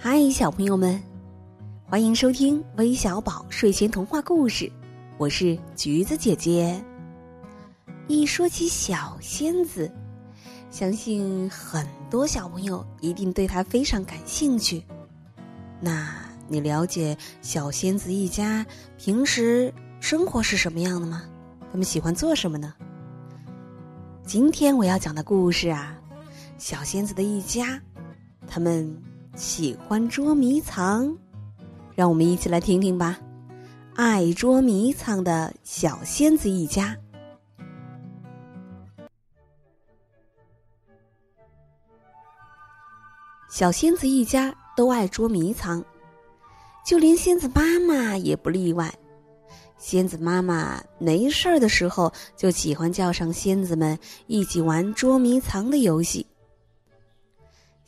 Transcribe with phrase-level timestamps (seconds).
[0.00, 1.02] 嗨，小朋友们，
[1.84, 4.70] 欢迎收听微小宝睡前童话故事。
[5.16, 6.80] 我是橘子姐姐。
[8.06, 9.90] 一说起小仙子，
[10.70, 14.84] 相信很多小朋友一定对她非常感兴趣。
[15.80, 16.14] 那
[16.46, 18.64] 你了解小仙子一家
[18.98, 21.24] 平时生活是什么样的吗？
[21.72, 22.72] 他们喜欢做什么呢？
[24.24, 25.98] 今天我要讲的故事啊，
[26.56, 27.82] 小仙子的一家，
[28.46, 28.96] 他们。
[29.38, 31.16] 喜欢捉迷藏，
[31.94, 33.16] 让我们一起来听听吧。
[33.94, 36.96] 爱捉迷藏的小仙子一家，
[43.48, 45.84] 小仙子一家都爱捉迷藏，
[46.84, 48.92] 就连仙子妈妈也不例外。
[49.78, 56.26] 仙子妈妈没事儿的时候，就喜欢叫上仙子们一起玩捉迷藏的游戏。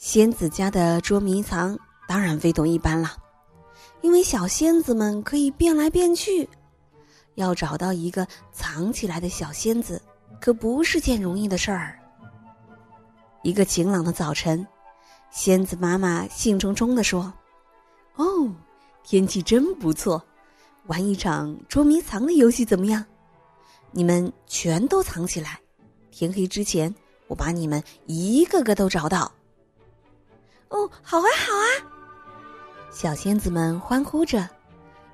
[0.00, 3.18] 仙子家的捉迷藏当然非同一般了，
[4.00, 6.48] 因为小仙子们可以变来变去，
[7.34, 10.00] 要找到一个藏起来的小仙子，
[10.40, 11.98] 可不是件容易的事儿。
[13.42, 14.66] 一个晴朗的早晨，
[15.30, 17.30] 仙子妈妈兴冲冲地说
[18.16, 18.50] ：“哦，
[19.04, 20.24] 天气真不错，
[20.86, 23.04] 玩一场捉迷藏的游戏怎么样？
[23.90, 25.60] 你们全都藏起来，
[26.10, 26.92] 天黑之前，
[27.26, 29.30] 我把你们一个个都找到。”
[30.70, 31.68] 哦，好啊，好啊！
[32.90, 34.48] 小仙子们欢呼着，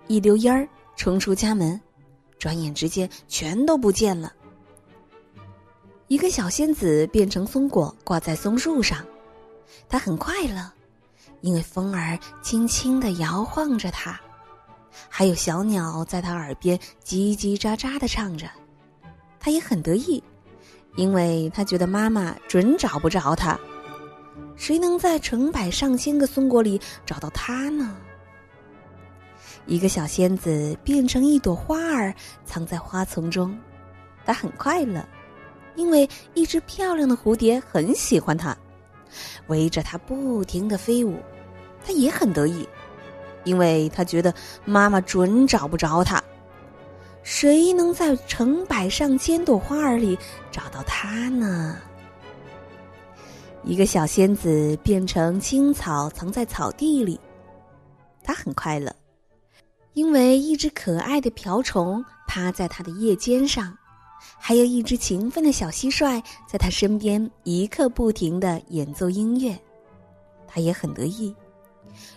[0.07, 1.81] 一溜烟儿冲出家门，
[2.39, 4.33] 转眼之间全都不见了。
[6.09, 9.05] 一个小仙子变成松果，挂在松树上，
[9.89, 10.71] 它很快乐，
[11.41, 14.20] 因为风儿轻轻的摇晃着它，
[15.09, 18.47] 还有小鸟在它耳边叽叽喳喳的唱着，
[19.41, 20.23] 它也很得意，
[20.97, 23.59] 因为它觉得妈妈准找不着它。
[24.57, 27.97] 谁能在成百上千个松果里找到它呢？
[29.67, 32.14] 一个小仙子变成一朵花儿，
[32.45, 33.57] 藏在花丛中，
[34.25, 35.07] 她很快乐，
[35.75, 38.57] 因为一只漂亮的蝴蝶很喜欢它，
[39.48, 41.19] 围着它不停的飞舞。
[41.85, 42.69] 它也很得意，
[43.45, 46.23] 因为它觉得妈妈准找不着它。
[47.23, 50.19] 谁能在成百上千朵花儿里
[50.51, 51.79] 找到它呢？
[53.67, 57.19] 一个小仙子变成青草，藏在草地里。
[58.23, 58.95] 它很快乐，
[59.93, 63.77] 因为一只可爱的瓢虫趴在它的叶尖上，
[64.39, 69.59] 还有一只勤奋的小蟋蟀在它身边一刻不停的演奏音乐。
[70.47, 71.35] 他也很得意，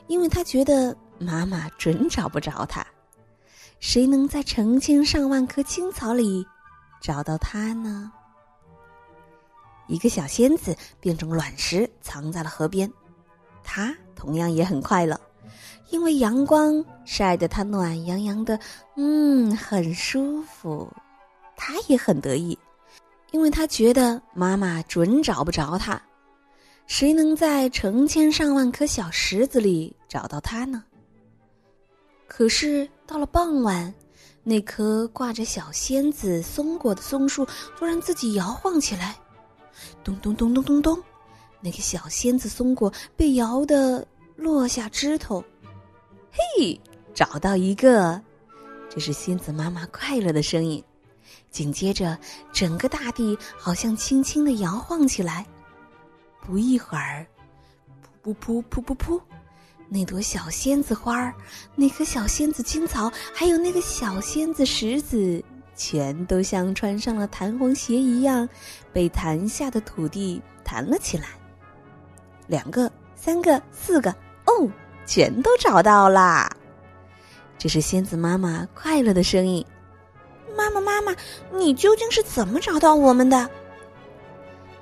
[0.06, 2.86] 因为他觉得妈妈准找不着他。
[3.80, 6.46] 谁能在成千上万棵青草里
[7.02, 8.12] 找到他呢？
[9.90, 12.90] 一个小仙子变成卵石，藏在了河边。
[13.64, 15.20] 它同样也很快乐，
[15.90, 18.58] 因为阳光晒得它暖洋洋的，
[18.96, 20.88] 嗯，很舒服。
[21.58, 22.58] 它也很得意，
[23.32, 26.02] 因为它觉得妈妈准找不着它。
[26.88, 30.84] 谁能在成千上万颗小石子里找到它呢？
[32.28, 33.94] 可是到了傍晚，
[34.44, 37.46] 那棵挂着小仙子松果的松树
[37.78, 39.16] 突然自己摇晃起来。
[40.04, 41.04] 咚咚咚咚咚咚，
[41.62, 45.44] 那个小仙子松果被摇得落下枝头。
[46.32, 46.80] 嘿，
[47.14, 48.22] 找到一个！
[48.90, 50.84] 这是仙子妈妈快乐的声音。
[51.52, 52.18] 紧接着，
[52.52, 55.46] 整个大地好像轻轻的摇晃起来。
[56.42, 57.26] 不一会儿，
[58.24, 59.22] 噗噗噗噗噗噗，
[59.88, 61.34] 那朵小仙子花儿、
[61.76, 65.44] 那颗小仙子青草，还有那个小仙子石子。
[65.80, 68.48] 全都像穿上了弹簧鞋一样，
[68.92, 71.28] 被弹下的土地弹了起来。
[72.48, 74.12] 两个、三个、四个，
[74.46, 74.70] 哦，
[75.06, 76.52] 全都找到啦！
[77.58, 79.66] 这是仙子妈妈快乐的声音。
[80.58, 81.16] 妈妈，妈妈，
[81.54, 83.50] 你究竟是怎么找到我们的？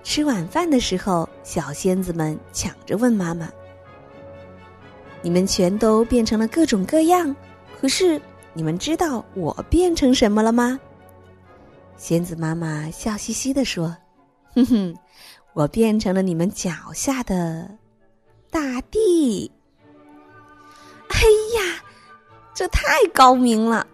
[0.04, 3.48] 吃晚饭的时候，小仙子们抢着问妈妈
[5.22, 7.36] ：“你们全都变成了各种各样，
[7.80, 8.20] 可是
[8.54, 10.80] 你们知道我变成什么了吗？”
[11.98, 13.96] 仙子妈妈笑嘻嘻地说
[14.54, 14.96] ：“哼哼，
[15.54, 17.70] 我变成了你们脚下的
[18.52, 19.52] 大地。
[21.10, 21.20] 哎
[21.58, 21.84] 呀，
[22.54, 23.86] 这太高明了！”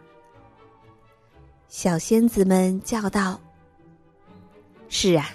[1.69, 3.39] 小仙子们叫道
[4.89, 5.29] ：“是啊，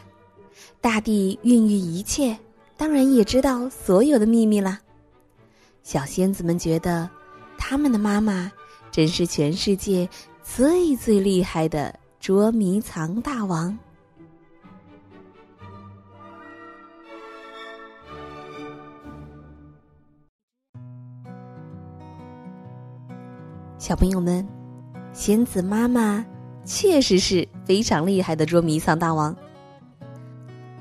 [0.81, 2.39] 大地孕育一切，
[2.77, 4.79] 当然也知道所有的秘密啦。”
[5.83, 7.09] 小仙子们觉得，
[7.57, 8.53] 他们的妈妈
[8.91, 10.07] 真是全世界
[10.45, 11.98] 最最厉害的。
[12.21, 13.79] 捉迷藏大王。
[23.79, 24.47] 小朋友们
[25.13, 26.27] 仙子妈妈
[26.65, 29.35] 确实是非常厉害的捉迷藏大王。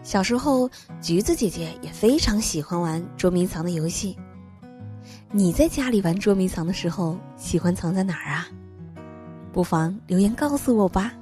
[0.02, 0.70] 小时候
[1.00, 4.18] 橘子姐姐也非常喜欢玩捉迷藏的游戏。
[5.32, 8.48] 你在家里玩捉迷藏的时候喜欢藏在哪儿啊？
[9.54, 11.14] 不妨留言告诉我吧。